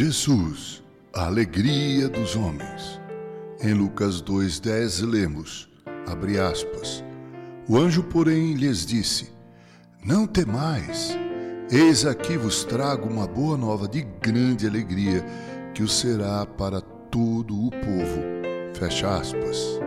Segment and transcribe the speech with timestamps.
[0.00, 0.80] Jesus,
[1.12, 3.00] a alegria dos homens.
[3.60, 5.68] Em Lucas 2:10 lemos,
[6.06, 7.02] abre aspas,
[7.68, 9.32] o anjo, porém, lhes disse:
[10.04, 11.18] Não temais,
[11.68, 15.26] eis aqui vos trago uma boa nova de grande alegria,
[15.74, 18.22] que o será para todo o povo.
[18.74, 19.77] Fecha aspas.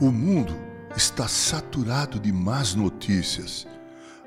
[0.00, 0.52] O mundo
[0.96, 3.64] está saturado de más notícias.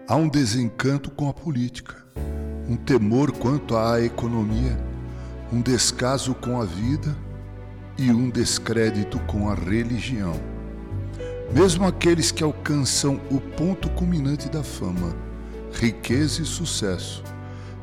[0.07, 1.93] Há um desencanto com a política,
[2.69, 4.79] um temor quanto à economia,
[5.51, 7.13] um descaso com a vida
[7.97, 10.39] e um descrédito com a religião.
[11.53, 15.13] Mesmo aqueles que alcançam o ponto culminante da fama,
[15.73, 17.21] riqueza e sucesso,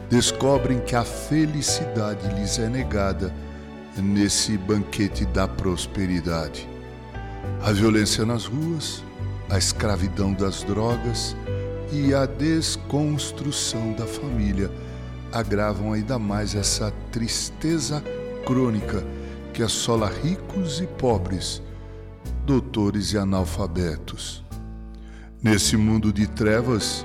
[0.08, 3.30] descobrem que a felicidade lhes é negada
[3.98, 6.73] nesse banquete da prosperidade.
[7.62, 9.02] A violência nas ruas,
[9.48, 11.36] a escravidão das drogas
[11.92, 14.70] e a desconstrução da família
[15.32, 18.02] agravam ainda mais essa tristeza
[18.44, 19.04] crônica
[19.52, 21.62] que assola ricos e pobres,
[22.44, 24.44] doutores e analfabetos.
[25.42, 27.04] Nesse mundo de trevas,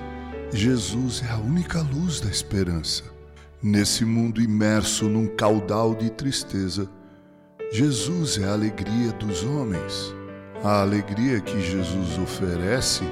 [0.51, 3.03] Jesus é a única luz da esperança.
[3.61, 6.89] Nesse mundo imerso num caudal de tristeza,
[7.71, 10.18] Jesus é a alegria dos homens.
[10.61, 13.05] A alegria que Jesus oferece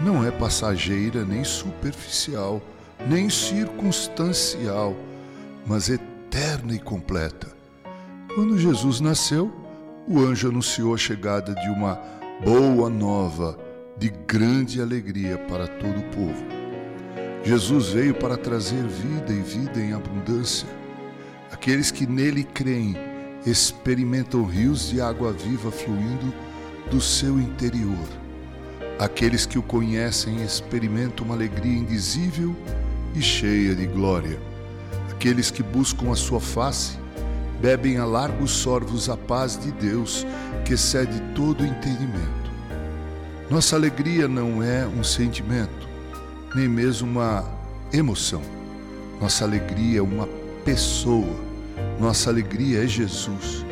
[0.00, 2.62] não é passageira, nem superficial,
[3.06, 4.96] nem circunstancial,
[5.66, 7.48] mas eterna e completa.
[8.34, 9.52] Quando Jesus nasceu,
[10.08, 12.00] o anjo anunciou a chegada de uma
[12.42, 13.58] boa nova
[13.98, 16.44] de grande alegria para todo o povo.
[17.44, 20.66] Jesus veio para trazer vida e vida em abundância.
[21.52, 22.96] Aqueles que nele creem
[23.44, 26.32] experimentam rios de água viva fluindo
[26.90, 28.06] do seu interior.
[28.98, 32.54] Aqueles que o conhecem experimentam uma alegria indizível
[33.14, 34.38] e cheia de glória.
[35.10, 36.98] Aqueles que buscam a sua face
[37.60, 40.26] bebem a largos sorvos a paz de Deus
[40.64, 42.46] que excede todo entendimento.
[43.50, 45.88] Nossa alegria não é um sentimento,
[46.54, 47.44] nem mesmo uma
[47.92, 48.42] emoção.
[49.20, 50.28] Nossa alegria é uma
[50.64, 51.36] pessoa.
[51.98, 53.64] Nossa alegria é Jesus.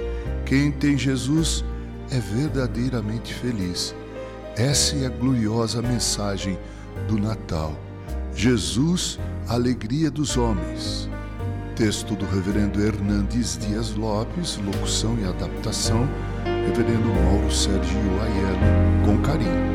[0.46, 1.64] Quem tem Jesus
[2.14, 3.94] é verdadeiramente feliz.
[4.56, 6.56] Essa é a gloriosa mensagem
[7.08, 7.74] do Natal.
[8.32, 11.10] Jesus, alegria dos homens.
[11.74, 16.08] Texto do Reverendo Hernandes Dias Lopes, locução e adaptação,
[16.44, 19.74] Reverendo Mauro Sérgio Aiello, com carinho.